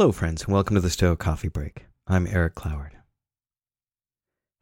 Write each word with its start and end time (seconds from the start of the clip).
Hello, 0.00 0.12
friends, 0.12 0.44
and 0.44 0.54
welcome 0.54 0.76
to 0.76 0.80
the 0.80 0.88
Stoic 0.88 1.18
Coffee 1.18 1.48
Break. 1.50 1.84
I'm 2.06 2.26
Eric 2.26 2.54
Cloward. 2.54 2.92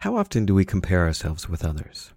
How 0.00 0.16
often 0.16 0.44
do 0.44 0.52
we 0.52 0.64
compare 0.64 1.06
ourselves 1.06 1.48
with 1.48 1.64
others? 1.64 2.12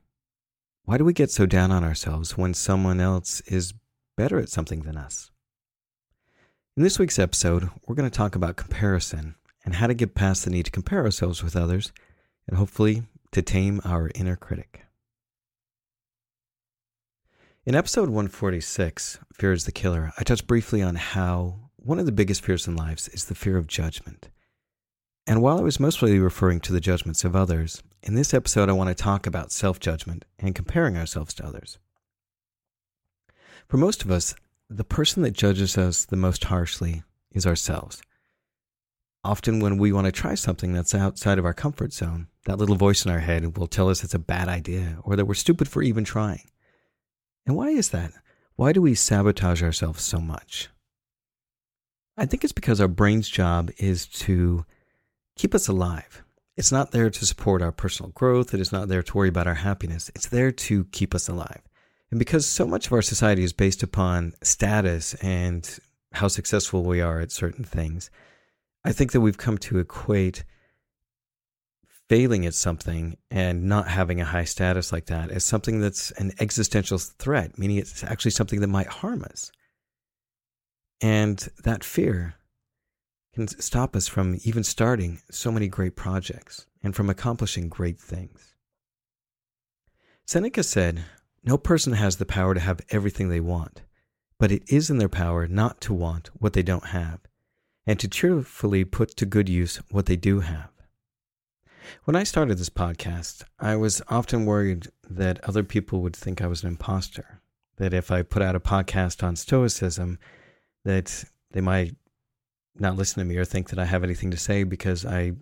Why 0.85 0.97
do 0.97 1.05
we 1.05 1.13
get 1.13 1.29
so 1.29 1.45
down 1.45 1.71
on 1.71 1.83
ourselves 1.83 2.35
when 2.35 2.55
someone 2.55 2.99
else 2.99 3.39
is 3.41 3.75
better 4.17 4.39
at 4.39 4.49
something 4.49 4.81
than 4.81 4.97
us? 4.97 5.29
In 6.75 6.81
this 6.81 6.97
week's 6.97 7.19
episode, 7.19 7.69
we're 7.85 7.93
going 7.93 8.09
to 8.09 8.17
talk 8.17 8.35
about 8.35 8.55
comparison 8.55 9.35
and 9.63 9.75
how 9.75 9.85
to 9.85 9.93
get 9.93 10.15
past 10.15 10.43
the 10.43 10.49
need 10.49 10.65
to 10.65 10.71
compare 10.71 11.03
ourselves 11.03 11.43
with 11.43 11.55
others 11.55 11.93
and 12.47 12.57
hopefully 12.57 13.03
to 13.33 13.43
tame 13.43 13.81
our 13.85 14.09
inner 14.15 14.35
critic. 14.35 14.81
In 17.67 17.75
episode 17.75 18.09
146, 18.09 19.19
Fear 19.33 19.53
is 19.53 19.65
the 19.65 19.71
Killer, 19.71 20.11
I 20.17 20.23
touched 20.23 20.47
briefly 20.47 20.81
on 20.81 20.95
how 20.95 21.69
one 21.83 21.97
of 21.97 22.05
the 22.05 22.11
biggest 22.11 22.45
fears 22.45 22.67
in 22.67 22.75
lives 22.75 23.07
is 23.07 23.25
the 23.25 23.35
fear 23.35 23.57
of 23.57 23.65
judgment. 23.65 24.29
And 25.25 25.41
while 25.41 25.57
I 25.57 25.63
was 25.63 25.79
mostly 25.79 26.19
referring 26.19 26.59
to 26.61 26.73
the 26.73 26.79
judgments 26.79 27.23
of 27.23 27.35
others, 27.35 27.81
in 28.03 28.13
this 28.13 28.35
episode 28.35 28.69
I 28.69 28.73
want 28.73 28.89
to 28.89 29.03
talk 29.03 29.25
about 29.25 29.51
self 29.51 29.79
judgment 29.79 30.25
and 30.37 30.53
comparing 30.53 30.95
ourselves 30.95 31.33
to 31.35 31.45
others. 31.45 31.79
For 33.67 33.77
most 33.77 34.03
of 34.03 34.11
us, 34.11 34.35
the 34.69 34.83
person 34.83 35.23
that 35.23 35.31
judges 35.31 35.77
us 35.77 36.05
the 36.05 36.15
most 36.15 36.45
harshly 36.45 37.03
is 37.31 37.47
ourselves. 37.47 38.01
Often, 39.23 39.59
when 39.59 39.77
we 39.77 39.91
want 39.91 40.05
to 40.05 40.11
try 40.11 40.35
something 40.35 40.73
that's 40.73 40.95
outside 40.95 41.39
of 41.39 41.45
our 41.45 41.53
comfort 41.53 41.93
zone, 41.93 42.27
that 42.45 42.57
little 42.57 42.75
voice 42.75 43.05
in 43.05 43.11
our 43.11 43.19
head 43.19 43.57
will 43.57 43.67
tell 43.67 43.89
us 43.89 44.03
it's 44.03 44.15
a 44.15 44.19
bad 44.19 44.47
idea 44.47 44.97
or 45.03 45.15
that 45.15 45.25
we're 45.25 45.33
stupid 45.35 45.67
for 45.67 45.81
even 45.81 46.03
trying. 46.03 46.49
And 47.45 47.55
why 47.55 47.69
is 47.69 47.89
that? 47.89 48.13
Why 48.55 48.71
do 48.71 48.81
we 48.81 48.95
sabotage 48.95 49.61
ourselves 49.61 50.03
so 50.03 50.19
much? 50.19 50.69
I 52.21 52.27
think 52.27 52.43
it's 52.43 52.53
because 52.53 52.79
our 52.79 52.87
brain's 52.87 53.27
job 53.27 53.71
is 53.79 54.05
to 54.05 54.63
keep 55.35 55.55
us 55.55 55.67
alive. 55.67 56.23
It's 56.55 56.71
not 56.71 56.91
there 56.91 57.09
to 57.09 57.25
support 57.25 57.63
our 57.63 57.71
personal 57.71 58.11
growth. 58.11 58.53
It 58.53 58.59
is 58.59 58.71
not 58.71 58.89
there 58.89 59.01
to 59.01 59.17
worry 59.17 59.29
about 59.29 59.47
our 59.47 59.55
happiness. 59.55 60.11
It's 60.13 60.27
there 60.27 60.51
to 60.51 60.83
keep 60.91 61.15
us 61.15 61.27
alive. 61.27 61.63
And 62.11 62.19
because 62.19 62.45
so 62.45 62.67
much 62.67 62.85
of 62.85 62.93
our 62.93 63.01
society 63.01 63.43
is 63.43 63.53
based 63.53 63.81
upon 63.81 64.33
status 64.43 65.15
and 65.15 65.67
how 66.11 66.27
successful 66.27 66.83
we 66.83 67.01
are 67.01 67.21
at 67.21 67.31
certain 67.31 67.63
things, 67.63 68.11
I 68.85 68.91
think 68.91 69.13
that 69.13 69.21
we've 69.21 69.39
come 69.39 69.57
to 69.57 69.79
equate 69.79 70.43
failing 72.07 72.45
at 72.45 72.53
something 72.53 73.17
and 73.31 73.63
not 73.63 73.87
having 73.87 74.21
a 74.21 74.25
high 74.25 74.43
status 74.43 74.91
like 74.91 75.07
that 75.07 75.31
as 75.31 75.43
something 75.43 75.81
that's 75.81 76.11
an 76.11 76.33
existential 76.39 76.99
threat, 76.99 77.57
meaning 77.57 77.77
it's 77.77 78.03
actually 78.03 78.29
something 78.29 78.61
that 78.61 78.67
might 78.67 78.85
harm 78.85 79.23
us. 79.23 79.51
And 81.01 81.49
that 81.63 81.83
fear 81.83 82.35
can 83.33 83.47
stop 83.47 83.95
us 83.95 84.07
from 84.07 84.37
even 84.43 84.63
starting 84.63 85.21
so 85.31 85.51
many 85.51 85.67
great 85.67 85.95
projects 85.95 86.67
and 86.83 86.95
from 86.95 87.09
accomplishing 87.09 87.69
great 87.69 87.99
things. 87.99 88.55
Seneca 90.25 90.63
said, 90.63 91.03
No 91.43 91.57
person 91.57 91.93
has 91.93 92.17
the 92.17 92.25
power 92.25 92.53
to 92.53 92.59
have 92.59 92.81
everything 92.89 93.29
they 93.29 93.39
want, 93.39 93.81
but 94.37 94.51
it 94.51 94.63
is 94.67 94.89
in 94.89 94.97
their 94.97 95.09
power 95.09 95.47
not 95.47 95.81
to 95.81 95.93
want 95.93 96.29
what 96.33 96.53
they 96.53 96.63
don't 96.63 96.87
have, 96.87 97.19
and 97.85 97.99
to 97.99 98.07
cheerfully 98.07 98.83
put 98.83 99.15
to 99.17 99.25
good 99.25 99.49
use 99.49 99.81
what 99.89 100.05
they 100.05 100.15
do 100.15 100.41
have. 100.41 100.69
When 102.03 102.15
I 102.15 102.23
started 102.23 102.57
this 102.57 102.69
podcast, 102.69 103.43
I 103.59 103.75
was 103.75 104.01
often 104.07 104.45
worried 104.45 104.87
that 105.09 105.43
other 105.43 105.63
people 105.63 106.01
would 106.01 106.15
think 106.15 106.41
I 106.41 106.47
was 106.47 106.63
an 106.63 106.69
imposter. 106.69 107.41
That 107.77 107.93
if 107.93 108.11
I 108.11 108.21
put 108.21 108.41
out 108.41 108.55
a 108.55 108.59
podcast 108.59 109.23
on 109.23 109.35
Stoicism, 109.35 110.19
that 110.83 111.23
they 111.51 111.61
might 111.61 111.95
not 112.75 112.95
listen 112.95 113.19
to 113.19 113.25
me 113.25 113.37
or 113.37 113.45
think 113.45 113.69
that 113.69 113.79
I 113.79 113.85
have 113.85 114.03
anything 114.03 114.31
to 114.31 114.37
say 114.37 114.63
because 114.63 115.05
I 115.05 115.33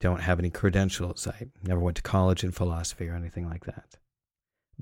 don't 0.00 0.20
have 0.20 0.38
any 0.38 0.50
credentials. 0.50 1.26
I 1.26 1.46
never 1.62 1.80
went 1.80 1.96
to 1.96 2.02
college 2.02 2.44
in 2.44 2.52
philosophy 2.52 3.08
or 3.08 3.14
anything 3.14 3.48
like 3.48 3.64
that. 3.64 3.96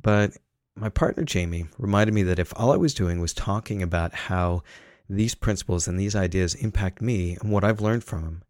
But 0.00 0.32
my 0.76 0.88
partner 0.88 1.22
Jamie 1.22 1.66
reminded 1.78 2.14
me 2.14 2.22
that 2.24 2.38
if 2.38 2.52
all 2.56 2.72
I 2.72 2.76
was 2.76 2.94
doing 2.94 3.20
was 3.20 3.34
talking 3.34 3.82
about 3.82 4.14
how 4.14 4.62
these 5.08 5.34
principles 5.34 5.86
and 5.86 5.98
these 5.98 6.16
ideas 6.16 6.54
impact 6.54 7.02
me 7.02 7.36
and 7.40 7.52
what 7.52 7.64
I've 7.64 7.80
learned 7.80 8.04
from 8.04 8.22
them, 8.22 8.42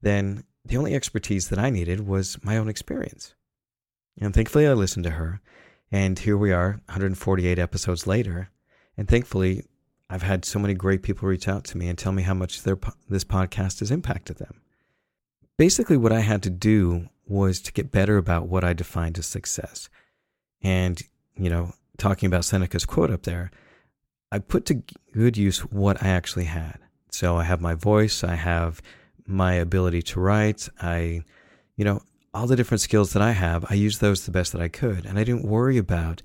then 0.00 0.44
the 0.64 0.76
only 0.76 0.94
expertise 0.94 1.48
that 1.48 1.58
I 1.58 1.70
needed 1.70 2.06
was 2.06 2.42
my 2.44 2.56
own 2.56 2.68
experience. 2.68 3.34
And 4.20 4.34
thankfully, 4.34 4.66
I 4.66 4.72
listened 4.72 5.04
to 5.04 5.10
her. 5.10 5.40
And 5.90 6.18
here 6.18 6.36
we 6.36 6.52
are, 6.52 6.80
148 6.86 7.58
episodes 7.58 8.06
later. 8.06 8.50
And 8.96 9.08
thankfully, 9.08 9.64
I've 10.12 10.22
had 10.22 10.44
so 10.44 10.58
many 10.58 10.74
great 10.74 11.02
people 11.02 11.26
reach 11.26 11.48
out 11.48 11.64
to 11.64 11.78
me 11.78 11.88
and 11.88 11.96
tell 11.96 12.12
me 12.12 12.22
how 12.22 12.34
much 12.34 12.64
their, 12.64 12.78
this 13.08 13.24
podcast 13.24 13.78
has 13.78 13.90
impacted 13.90 14.36
them. 14.36 14.60
Basically, 15.56 15.96
what 15.96 16.12
I 16.12 16.20
had 16.20 16.42
to 16.42 16.50
do 16.50 17.08
was 17.26 17.62
to 17.62 17.72
get 17.72 17.90
better 17.90 18.18
about 18.18 18.46
what 18.46 18.62
I 18.62 18.74
defined 18.74 19.16
as 19.18 19.24
success. 19.24 19.88
And, 20.60 21.02
you 21.34 21.48
know, 21.48 21.72
talking 21.96 22.26
about 22.26 22.44
Seneca's 22.44 22.84
quote 22.84 23.10
up 23.10 23.22
there, 23.22 23.50
I 24.30 24.38
put 24.38 24.66
to 24.66 24.82
good 25.14 25.38
use 25.38 25.60
what 25.60 26.02
I 26.02 26.08
actually 26.08 26.44
had. 26.44 26.78
So 27.10 27.38
I 27.38 27.44
have 27.44 27.62
my 27.62 27.74
voice, 27.74 28.22
I 28.22 28.34
have 28.34 28.82
my 29.26 29.54
ability 29.54 30.02
to 30.02 30.20
write. 30.20 30.68
I, 30.78 31.24
you 31.76 31.86
know, 31.86 32.02
all 32.34 32.46
the 32.46 32.56
different 32.56 32.82
skills 32.82 33.14
that 33.14 33.22
I 33.22 33.32
have, 33.32 33.64
I 33.70 33.74
used 33.74 34.02
those 34.02 34.26
the 34.26 34.30
best 34.30 34.52
that 34.52 34.60
I 34.60 34.68
could. 34.68 35.06
And 35.06 35.18
I 35.18 35.24
didn't 35.24 35.48
worry 35.48 35.78
about, 35.78 36.20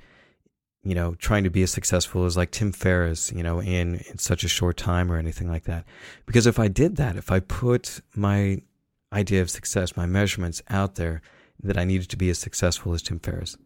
you 0.84 0.96
know, 0.96 1.16
trying 1.16 1.44
to 1.44 1.50
be 1.50 1.64
as 1.64 1.72
successful 1.72 2.26
as 2.26 2.38
like 2.38 2.52
Tim 2.52 2.72
Ferriss, 2.72 3.32
you 3.32 3.44
know, 3.44 3.60
in, 3.60 3.96
in 4.10 4.18
such 4.18 4.44
a 4.44 4.48
short 4.50 4.78
time 4.78 5.12
or 5.12 5.18
anything 5.18 5.50
like 5.50 5.66
that. 5.66 5.86
Because 6.26 6.48
if 6.48 6.60
I 6.60 6.68
did 6.68 6.96
that, 6.98 7.16
if 7.16 7.32
I 7.32 7.40
put 7.40 8.02
my 8.16 8.62
idea 9.12 9.42
of 9.42 9.50
success, 9.50 9.98
my 9.98 10.06
measurements 10.06 10.62
out 10.70 10.96
there 10.96 11.22
that 11.62 11.78
I 11.78 11.84
needed 11.84 12.10
to 12.10 12.18
be 12.18 12.30
as 12.30 12.38
successful 12.38 12.94
as 12.94 13.02
Tim 13.02 13.20
Ferriss, 13.20 13.58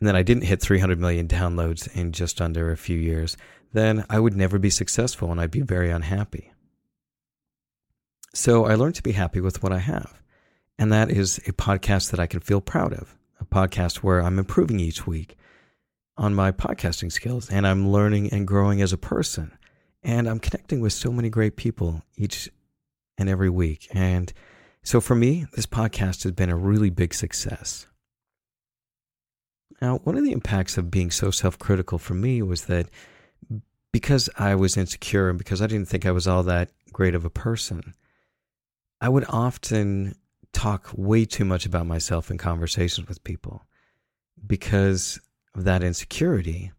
and 0.00 0.08
then 0.08 0.16
I 0.16 0.22
didn't 0.22 0.44
hit 0.44 0.60
300 0.60 0.98
million 0.98 1.28
downloads 1.28 1.94
in 1.96 2.12
just 2.12 2.40
under 2.40 2.72
a 2.72 2.76
few 2.76 2.98
years, 2.98 3.36
then 3.72 4.04
I 4.10 4.18
would 4.18 4.36
never 4.36 4.58
be 4.58 4.70
successful 4.70 5.30
and 5.30 5.40
I'd 5.40 5.50
be 5.50 5.60
very 5.60 5.90
unhappy. 5.90 6.52
So 8.34 8.64
I 8.64 8.74
learned 8.74 8.96
to 8.96 9.02
be 9.02 9.12
happy 9.12 9.40
with 9.40 9.62
what 9.62 9.72
I 9.72 9.78
have. 9.78 10.20
And 10.78 10.92
that 10.92 11.10
is 11.10 11.38
a 11.46 11.52
podcast 11.52 12.10
that 12.10 12.20
I 12.20 12.26
can 12.26 12.40
feel 12.40 12.60
proud 12.60 12.92
of, 12.92 13.16
a 13.40 13.44
podcast 13.44 13.98
where 13.98 14.20
I'm 14.20 14.38
improving 14.38 14.80
each 14.80 15.06
week 15.06 15.36
on 16.16 16.34
my 16.34 16.52
podcasting 16.52 17.10
skills 17.10 17.50
and 17.50 17.66
I'm 17.66 17.88
learning 17.88 18.30
and 18.32 18.46
growing 18.46 18.82
as 18.82 18.92
a 18.92 18.98
person. 18.98 19.56
And 20.02 20.28
I'm 20.28 20.40
connecting 20.40 20.80
with 20.80 20.92
so 20.92 21.12
many 21.12 21.30
great 21.30 21.56
people 21.56 22.02
each 22.16 22.50
and 23.18 23.28
every 23.28 23.50
week. 23.50 23.88
And 23.92 24.32
so 24.82 25.00
for 25.00 25.14
me, 25.14 25.46
this 25.54 25.66
podcast 25.66 26.24
has 26.24 26.32
been 26.32 26.50
a 26.50 26.56
really 26.56 26.90
big 26.90 27.14
success. 27.14 27.86
Now, 29.80 29.98
one 29.98 30.16
of 30.16 30.24
the 30.24 30.32
impacts 30.32 30.76
of 30.76 30.90
being 30.90 31.10
so 31.10 31.30
self 31.30 31.58
critical 31.58 31.98
for 31.98 32.14
me 32.14 32.42
was 32.42 32.66
that 32.66 32.88
because 33.92 34.28
I 34.38 34.54
was 34.54 34.76
insecure 34.76 35.28
and 35.28 35.38
because 35.38 35.60
I 35.60 35.66
didn't 35.66 35.88
think 35.88 36.06
I 36.06 36.12
was 36.12 36.26
all 36.26 36.42
that 36.44 36.70
great 36.92 37.14
of 37.14 37.24
a 37.24 37.30
person, 37.30 37.94
I 39.00 39.08
would 39.08 39.24
often 39.28 40.14
talk 40.52 40.90
way 40.94 41.24
too 41.24 41.44
much 41.44 41.66
about 41.66 41.86
myself 41.86 42.30
in 42.30 42.38
conversations 42.38 43.08
with 43.08 43.24
people 43.24 43.64
because 44.46 45.20
of 45.54 45.64
that 45.64 45.82
insecurity. 45.82 46.72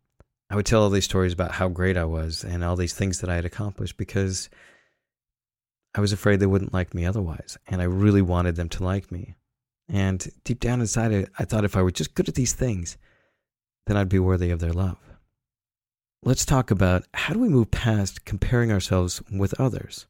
I 0.50 0.56
would 0.56 0.66
tell 0.66 0.84
all 0.84 0.90
these 0.90 1.06
stories 1.06 1.34
about 1.34 1.54
how 1.54 1.70
great 1.70 1.98
I 1.98 2.06
was 2.06 2.44
and 2.44 2.64
all 2.64 2.76
these 2.76 2.94
things 2.94 3.22
that 3.22 3.30
I 3.30 3.36
had 3.36 3.46
accomplished 3.46 3.98
because 3.98 4.50
I 5.96 6.02
was 6.02 6.12
afraid 6.12 6.40
they 6.40 6.46
wouldn't 6.46 6.74
like 6.74 6.94
me 6.94 7.06
otherwise. 7.06 7.58
And 7.68 7.82
I 7.82 7.86
really 7.86 8.22
wanted 8.22 8.56
them 8.56 8.70
to 8.70 8.84
like 8.84 9.12
me. 9.12 9.36
And 9.88 10.28
deep 10.44 10.60
down 10.60 10.82
inside, 10.82 11.30
I 11.38 11.46
thought 11.46 11.66
if 11.66 11.76
I 11.76 11.82
were 11.82 11.92
just 11.92 12.16
good 12.16 12.30
at 12.30 12.36
these 12.36 12.54
things, 12.54 12.98
then 13.86 13.98
I'd 13.98 14.10
be 14.10 14.20
worthy 14.20 14.50
of 14.50 14.60
their 14.60 14.74
love. 14.74 14.98
Let's 16.24 16.46
talk 16.46 16.72
about 16.72 17.04
how 17.14 17.34
do 17.34 17.40
we 17.40 17.50
move 17.50 17.70
past 17.70 18.24
comparing 18.24 18.72
ourselves 18.72 19.22
with 19.30 19.60
others? 19.60 20.08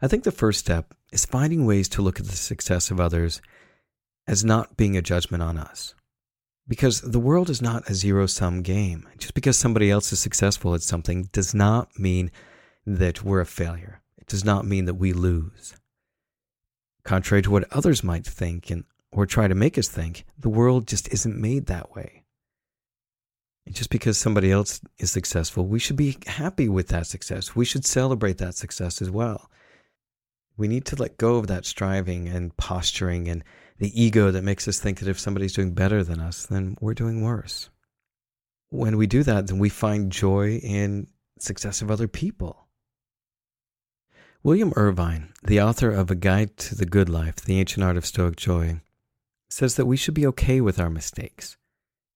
I 0.00 0.06
think 0.06 0.24
the 0.24 0.30
first 0.30 0.60
step 0.60 0.94
is 1.12 1.26
finding 1.26 1.66
ways 1.66 1.88
to 1.90 2.02
look 2.02 2.20
at 2.20 2.26
the 2.26 2.36
success 2.36 2.90
of 2.90 3.00
others 3.00 3.42
as 4.26 4.44
not 4.44 4.76
being 4.76 4.96
a 4.96 5.02
judgment 5.02 5.42
on 5.42 5.58
us. 5.58 5.94
Because 6.66 7.02
the 7.02 7.20
world 7.20 7.50
is 7.50 7.60
not 7.60 7.88
a 7.88 7.94
zero 7.94 8.26
sum 8.26 8.62
game. 8.62 9.06
Just 9.18 9.34
because 9.34 9.58
somebody 9.58 9.90
else 9.90 10.12
is 10.12 10.20
successful 10.20 10.74
at 10.74 10.82
something 10.82 11.28
does 11.32 11.54
not 11.54 11.88
mean 11.98 12.30
that 12.86 13.22
we're 13.22 13.40
a 13.40 13.46
failure. 13.46 14.00
It 14.16 14.26
does 14.26 14.44
not 14.44 14.66
mean 14.66 14.86
that 14.86 14.94
we 14.94 15.12
lose. 15.12 15.76
Contrary 17.04 17.42
to 17.42 17.50
what 17.50 17.70
others 17.70 18.02
might 18.02 18.26
think 18.26 18.70
and 18.70 18.84
or 19.14 19.26
try 19.26 19.46
to 19.46 19.54
make 19.54 19.78
us 19.78 19.88
think, 19.88 20.24
the 20.36 20.48
world 20.48 20.88
just 20.88 21.12
isn't 21.12 21.40
made 21.40 21.66
that 21.66 21.94
way. 21.94 22.24
Just 23.70 23.88
because 23.88 24.18
somebody 24.18 24.50
else 24.50 24.80
is 24.98 25.10
successful, 25.10 25.66
we 25.66 25.78
should 25.78 25.96
be 25.96 26.18
happy 26.26 26.68
with 26.68 26.88
that 26.88 27.06
success. 27.06 27.54
We 27.54 27.64
should 27.64 27.86
celebrate 27.86 28.38
that 28.38 28.56
success 28.56 29.00
as 29.00 29.10
well. 29.10 29.50
We 30.56 30.68
need 30.68 30.84
to 30.86 30.96
let 30.96 31.16
go 31.16 31.36
of 31.36 31.46
that 31.46 31.64
striving 31.64 32.28
and 32.28 32.56
posturing 32.56 33.28
and 33.28 33.44
the 33.78 34.00
ego 34.00 34.30
that 34.30 34.44
makes 34.44 34.68
us 34.68 34.78
think 34.78 35.00
that 35.00 35.08
if 35.08 35.18
somebody's 35.18 35.52
doing 35.52 35.74
better 35.74 36.04
than 36.04 36.20
us, 36.20 36.46
then 36.46 36.76
we're 36.80 36.94
doing 36.94 37.22
worse. 37.22 37.70
When 38.70 38.96
we 38.96 39.06
do 39.06 39.22
that, 39.22 39.46
then 39.46 39.58
we 39.58 39.68
find 39.68 40.12
joy 40.12 40.56
in 40.58 41.08
success 41.38 41.82
of 41.82 41.90
other 41.90 42.08
people. 42.08 42.68
William 44.42 44.72
Irvine, 44.76 45.32
the 45.42 45.60
author 45.60 45.90
of 45.90 46.10
A 46.10 46.14
Guide 46.14 46.56
to 46.58 46.74
the 46.74 46.84
Good 46.84 47.08
Life, 47.08 47.36
The 47.36 47.58
Ancient 47.58 47.82
Art 47.82 47.96
of 47.96 48.04
Stoic 48.04 48.36
Joy, 48.36 48.80
says 49.48 49.76
that 49.76 49.86
we 49.86 49.96
should 49.96 50.14
be 50.14 50.26
okay 50.26 50.60
with 50.60 50.78
our 50.78 50.90
mistakes 50.90 51.56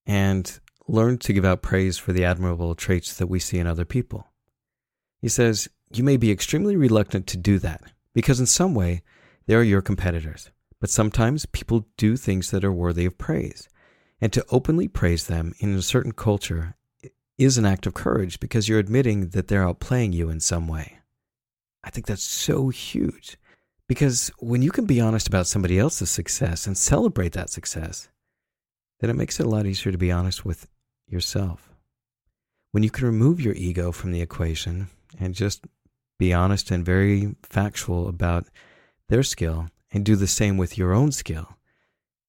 and 0.07 0.61
learn 0.87 1.19
to 1.19 1.33
give 1.33 1.45
out 1.45 1.63
praise 1.63 1.97
for 1.97 2.13
the 2.13 2.25
admirable 2.25 2.75
traits 2.75 3.15
that 3.17 3.29
we 3.29 3.39
see 3.39 3.59
in 3.59 3.67
other 3.67 3.85
people. 3.85 4.27
He 5.23 5.29
says, 5.29 5.69
You 5.91 6.05
may 6.05 6.17
be 6.17 6.31
extremely 6.31 6.77
reluctant 6.77 7.27
to 7.29 7.37
do 7.37 7.59
that 7.61 7.83
because, 8.13 8.41
in 8.41 8.47
some 8.47 8.75
way, 8.75 9.03
they 9.47 9.55
are 9.55 9.63
your 9.63 9.83
competitors. 9.83 10.51
But 10.81 10.91
sometimes 10.91 11.47
people 11.47 11.87
do 11.97 12.17
things 12.17 12.51
that 12.51 12.65
are 12.65 12.73
worthy 12.73 13.05
of 13.05 13.19
praise. 13.19 13.69
And 14.21 14.33
to 14.33 14.45
openly 14.51 14.89
praise 14.89 15.27
them 15.27 15.55
in 15.59 15.75
a 15.75 15.83
certain 15.83 16.13
culture 16.13 16.77
is 17.37 17.57
an 17.57 17.65
act 17.65 17.87
of 17.87 17.95
courage 17.95 18.41
because 18.41 18.69
you're 18.69 18.79
admitting 18.81 19.29
that 19.29 19.49
they're 19.49 19.65
outplaying 19.65 20.13
you 20.13 20.29
in 20.29 20.41
some 20.41 20.67
way. 20.67 20.99
I 21.85 21.91
think 21.91 22.07
that's 22.07 22.25
so 22.25 22.69
huge 22.69 23.39
because 23.89 24.31
when 24.39 24.61
you 24.61 24.71
can 24.71 24.87
be 24.87 25.01
honest 25.01 25.29
about 25.29 25.47
somebody 25.47 25.79
else's 25.79 26.11
success 26.11 26.67
and 26.67 26.77
celebrate 26.77 27.33
that 27.33 27.49
success, 27.49 28.09
then 29.01 29.09
it 29.09 29.17
makes 29.17 29.39
it 29.39 29.47
a 29.47 29.49
lot 29.49 29.67
easier 29.67 29.93
to 29.93 29.99
be 29.99 30.13
honest 30.13 30.45
with 30.45 30.67
yourself. 31.07 31.73
When 32.73 32.83
you 32.83 32.91
can 32.91 33.07
remove 33.07 33.41
your 33.41 33.55
ego 33.55 33.93
from 33.93 34.11
the 34.11 34.21
equation 34.21 34.89
and 35.19 35.35
just 35.35 35.65
be 36.19 36.35
honest 36.35 36.71
and 36.71 36.85
very 36.85 37.37
factual 37.43 38.09
about 38.09 38.47
their 39.09 39.23
skill 39.23 39.69
and 39.93 40.05
do 40.05 40.17
the 40.17 40.26
same 40.26 40.56
with 40.56 40.76
your 40.76 40.93
own 40.93 41.12
skill, 41.12 41.56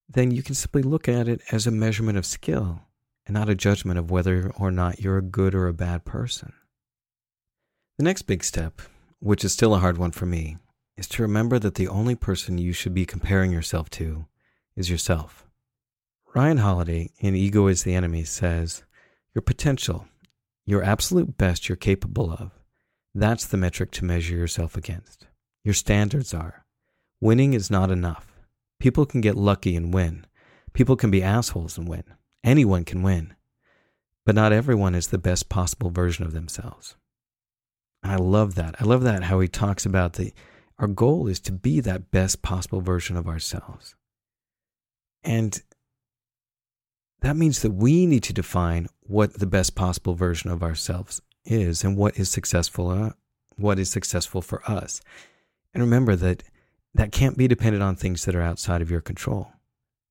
then 0.08 0.32
you 0.32 0.42
can 0.42 0.56
simply 0.56 0.82
look 0.82 1.08
at 1.08 1.28
it 1.28 1.42
as 1.52 1.68
a 1.68 1.72
measurement 1.72 2.18
of 2.18 2.26
skill 2.26 2.82
and 3.26 3.36
not 3.36 3.50
a 3.50 3.56
judgment 3.56 4.00
of 4.00 4.10
whether 4.10 4.52
or 4.58 4.72
not 4.72 5.00
you're 5.00 5.18
a 5.18 5.22
good 5.22 5.54
or 5.54 5.68
a 5.68 5.74
bad 5.74 6.04
person. 6.06 6.54
The 7.98 8.04
next 8.04 8.24
big 8.24 8.44
step, 8.44 8.82
which 9.20 9.44
is 9.44 9.54
still 9.54 9.76
a 9.76 9.80
hard 9.80 9.98
one 9.98 10.12
for 10.12 10.26
me, 10.26 10.58
is 10.98 11.08
to 11.10 11.22
remember 11.22 11.60
that 11.60 11.76
the 11.76 11.88
only 11.88 12.16
person 12.16 12.58
you 12.58 12.74
should 12.74 12.94
be 12.94 13.06
comparing 13.06 13.52
yourself 13.52 13.90
to 13.92 14.26
is 14.76 14.90
yourself. 14.90 15.46
Ryan 16.34 16.58
Holiday 16.58 17.10
in 17.20 17.36
Ego 17.36 17.68
is 17.68 17.84
the 17.84 17.94
Enemy 17.94 18.24
says, 18.24 18.84
Your 19.36 19.42
potential, 19.42 20.08
your 20.66 20.84
absolute 20.84 21.38
best 21.38 21.68
you're 21.68 21.76
capable 21.76 22.32
of, 22.32 22.52
that's 23.14 23.46
the 23.46 23.58
metric 23.58 23.92
to 23.92 24.06
measure 24.06 24.36
yourself 24.36 24.78
against. 24.78 25.28
Your 25.64 25.74
standards 25.74 26.34
are. 26.34 26.66
Winning 27.22 27.54
is 27.54 27.70
not 27.70 27.92
enough. 27.92 28.28
People 28.80 29.06
can 29.06 29.22
get 29.22 29.36
lucky 29.36 29.76
and 29.76 29.94
win. 29.94 30.26
People 30.74 30.96
can 30.96 31.12
be 31.12 31.24
assholes 31.24 31.78
and 31.78 31.88
win. 31.88 32.04
Anyone 32.44 32.86
can 32.86 33.04
win. 33.04 33.36
But 34.26 34.36
not 34.36 34.54
everyone 34.54 34.96
is 34.96 35.08
the 35.08 35.18
best 35.18 35.50
possible 35.50 35.90
version 35.90 36.26
of 36.26 36.34
themselves. 36.34 36.96
And 38.04 38.12
I 38.12 38.16
love 38.16 38.56
that. 38.56 38.76
I 38.80 38.86
love 38.86 39.04
that 39.04 39.24
how 39.24 39.40
he 39.40 39.48
talks 39.48 39.86
about 39.86 40.14
the 40.14 40.34
our 40.78 40.88
goal 40.88 41.28
is 41.28 41.42
to 41.42 41.52
be 41.52 41.82
that 41.82 42.10
best 42.10 42.42
possible 42.42 42.80
version 42.80 43.18
of 43.18 43.28
ourselves. 43.28 43.96
And 45.26 45.62
that 47.20 47.36
means 47.36 47.62
that 47.62 47.74
we 47.74 48.06
need 48.06 48.24
to 48.24 48.34
define 48.34 48.88
what 49.02 49.34
the 49.34 49.46
best 49.46 49.76
possible 49.76 50.14
version 50.14 50.50
of 50.50 50.64
ourselves 50.64 51.22
is 51.44 51.84
and 51.84 51.98
what 51.98 52.18
is 52.18 52.30
successful 52.30 52.90
uh, 52.90 53.12
what 53.58 53.78
is 53.78 53.90
successful 53.90 54.42
for 54.42 54.64
us. 54.70 55.02
And 55.74 55.84
remember 55.84 56.16
that 56.16 56.44
that 56.94 57.12
can't 57.12 57.38
be 57.38 57.48
dependent 57.48 57.84
on 57.84 57.96
things 57.96 58.26
that 58.26 58.36
are 58.36 58.42
outside 58.42 58.82
of 58.82 58.92
your 58.92 59.02
control. 59.02 59.52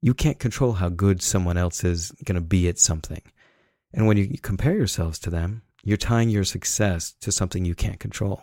You 0.00 0.14
can't 0.14 0.38
control 0.38 0.74
how 0.74 0.88
good 0.88 1.22
someone 1.22 1.56
else 1.56 1.82
is 1.82 2.12
going 2.24 2.36
to 2.36 2.40
be 2.40 2.68
at 2.68 2.78
something. 2.78 3.22
And 3.92 4.06
when 4.06 4.16
you 4.16 4.38
compare 4.40 4.74
yourselves 4.74 5.18
to 5.20 5.30
them, 5.30 5.62
you're 5.82 5.96
tying 5.96 6.28
your 6.28 6.44
success 6.44 7.14
to 7.20 7.32
something 7.32 7.64
you 7.64 7.74
can't 7.74 7.98
control. 7.98 8.42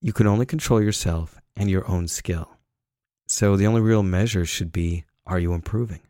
You 0.00 0.12
can 0.12 0.26
only 0.26 0.46
control 0.46 0.82
yourself 0.82 1.40
and 1.56 1.70
your 1.70 1.88
own 1.90 2.08
skill. 2.08 2.50
So 3.26 3.56
the 3.56 3.66
only 3.66 3.80
real 3.80 4.02
measure 4.02 4.44
should 4.44 4.72
be 4.72 5.04
are 5.26 5.38
you 5.38 5.54
improving? 5.54 6.00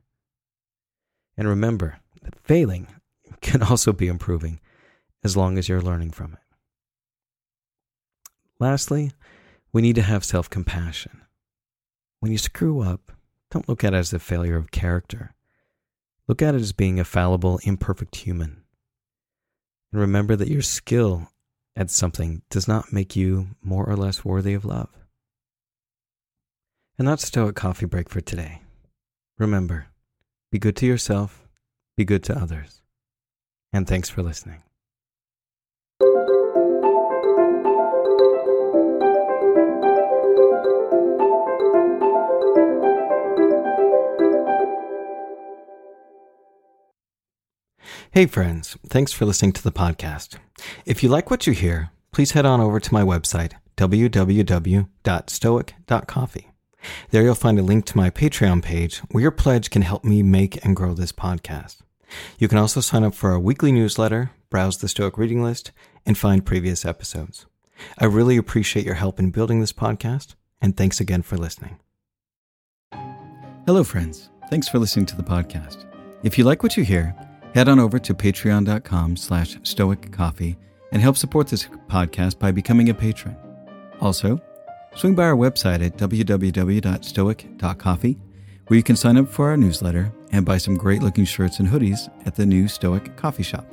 And 1.37 1.47
remember 1.47 2.01
that 2.23 2.39
failing 2.41 2.89
can 3.41 3.63
also 3.63 3.93
be 3.93 4.09
improving 4.09 4.61
as 5.23 5.37
long 5.37 5.59
as 5.59 5.69
you're 5.69 5.81
learning 5.81 6.11
from 6.11 6.33
it. 6.33 6.39
Lastly, 8.59 9.13
we 9.75 9.83
need 9.83 9.97
to 9.97 10.03
have 10.03 10.25
self 10.25 10.49
compassion. 10.49 11.21
When 12.21 12.33
you 12.33 12.39
screw 12.39 12.81
up, 12.81 13.13
don't 13.51 13.69
look 13.69 13.85
at 13.85 13.93
it 13.93 13.99
as 13.99 14.13
a 14.15 14.19
failure 14.19 14.57
of 14.57 14.71
character. 14.71 15.35
Look 16.27 16.41
at 16.41 16.55
it 16.55 16.61
as 16.63 16.73
being 16.73 16.99
a 16.99 17.05
fallible, 17.05 17.61
imperfect 17.65 18.17
human. 18.17 18.63
And 19.93 20.01
remember 20.01 20.37
that 20.37 20.49
your 20.49 20.63
skill 20.63 21.29
at 21.77 21.91
something 21.91 22.43
does 22.49 22.67
not 22.67 22.93
make 22.93 23.17
you 23.17 23.49
more 23.63 23.85
or 23.85 23.97
less 23.97 24.25
worthy 24.25 24.55
of 24.55 24.65
love. 24.65 24.89
And 26.97 27.07
that's 27.07 27.27
Stoic 27.27 27.57
Coffee 27.57 27.87
Break 27.87 28.09
for 28.09 28.21
today. 28.21 28.63
Remember, 29.39 29.89
be 30.53 30.61
good 30.61 30.77
to 30.77 30.87
yourself, 30.87 31.49
be 31.97 32.05
good 32.05 32.23
to 32.25 32.39
others. 32.39 32.81
And 33.73 33.89
thanks 33.89 34.09
for 34.09 34.23
listening. 34.23 34.63
Hey, 48.15 48.27
friends, 48.27 48.77
thanks 48.87 49.11
for 49.11 49.25
listening 49.25 49.55
to 49.55 49.63
the 49.65 49.73
podcast. 49.73 50.37
If 50.87 51.03
you 51.03 51.09
like 51.09 51.33
what 51.33 51.49
you 51.49 51.53
hear, 51.53 51.91
please 52.13 52.31
head 52.31 52.47
on 52.47 52.61
over 52.61 52.79
to 52.79 52.95
my 52.95 53.03
website, 53.03 53.55
www.stoic.coffee. 53.77 56.51
There 57.11 57.23
you'll 57.25 57.35
find 57.35 57.59
a 57.59 57.63
link 57.63 57.87
to 57.87 57.97
my 57.97 58.11
Patreon 58.11 58.63
page 58.63 58.99
where 59.11 59.23
your 59.23 59.33
pledge 59.33 59.69
can 59.69 59.83
help 59.83 60.05
me 60.05 60.23
make 60.23 60.65
and 60.65 60.77
grow 60.77 60.95
this 60.95 61.11
podcast. 61.11 61.79
You 62.39 62.47
can 62.47 62.59
also 62.59 62.81
sign 62.81 63.03
up 63.03 63.17
for 63.17 63.33
our 63.33 63.41
weekly 63.41 63.73
newsletter, 63.73 64.31
browse 64.49 64.79
the 64.79 64.87
Stoic 64.87 65.19
reading 65.19 65.43
list, 65.43 65.73
and 66.07 66.17
find 66.17 66.47
previous 66.47 66.85
episodes. 66.85 67.47
I 67.99 68.05
really 68.05 68.37
appreciate 68.37 68.87
your 68.87 68.95
help 68.95 69.19
in 69.19 69.33
building 69.33 69.59
this 69.59 69.73
podcast, 69.73 70.37
and 70.63 70.77
thanks 70.77 71.01
again 71.01 71.23
for 71.23 71.37
listening. 71.37 71.81
Hello, 73.67 73.83
friends. 73.83 74.31
Thanks 74.51 74.69
for 74.69 74.79
listening 74.79 75.07
to 75.07 75.17
the 75.17 75.25
podcast. 75.25 75.85
If 76.23 76.39
you 76.39 76.45
like 76.45 76.63
what 76.63 76.77
you 76.77 76.85
hear, 76.85 77.17
head 77.55 77.69
on 77.69 77.79
over 77.79 78.01
to 78.01 78.13
patreon.com 78.13 79.17
slash 79.17 79.57
stoiccoffee 79.63 80.57
and 80.93 81.01
help 81.01 81.17
support 81.17 81.49
this 81.49 81.67
podcast 81.89 82.39
by 82.39 82.51
becoming 82.51 82.91
a 82.91 82.95
patron. 82.95 83.35
Also, 84.01 84.41
swing 84.97 85.15
by 85.15 85.25
our 85.25 85.37
website 85.37 85.85
at 85.85 85.97
www.stoic.coffee, 85.97 88.19
where 88.67 88.77
you 88.77 88.83
can 88.83 88.97
sign 88.97 89.17
up 89.17 89.29
for 89.29 89.51
our 89.51 89.57
newsletter 89.57 90.13
and 90.33 90.45
buy 90.45 90.59
some 90.59 90.77
great 90.77 91.03
looking 91.03 91.25
shirts 91.25 91.61
and 91.61 91.69
hoodies 91.69 92.11
at 92.27 92.35
the 92.35 92.45
new 92.45 92.67
Stoic 92.67 93.17
Coffee 93.17 93.43
Shop. 93.43 93.67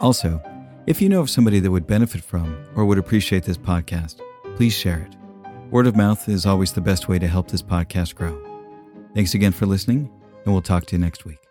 Also, 0.00 0.42
if 0.86 1.00
you 1.00 1.08
know 1.08 1.20
of 1.20 1.30
somebody 1.30 1.60
that 1.60 1.70
would 1.70 1.86
benefit 1.86 2.22
from 2.22 2.66
or 2.74 2.84
would 2.84 2.98
appreciate 2.98 3.44
this 3.44 3.58
podcast, 3.58 4.20
please 4.56 4.74
share 4.74 5.08
it. 5.08 5.16
Word 5.70 5.86
of 5.86 5.96
mouth 5.96 6.28
is 6.28 6.46
always 6.46 6.72
the 6.72 6.80
best 6.80 7.08
way 7.08 7.18
to 7.18 7.28
help 7.28 7.48
this 7.48 7.62
podcast 7.62 8.14
grow. 8.14 8.40
Thanks 9.14 9.34
again 9.34 9.52
for 9.52 9.66
listening, 9.66 10.10
and 10.44 10.52
we'll 10.52 10.62
talk 10.62 10.86
to 10.86 10.96
you 10.96 11.00
next 11.00 11.24
week. 11.24 11.45